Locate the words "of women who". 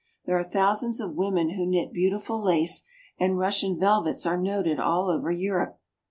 0.99-1.63